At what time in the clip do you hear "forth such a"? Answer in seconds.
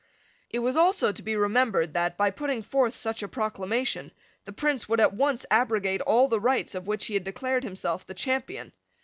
2.63-3.27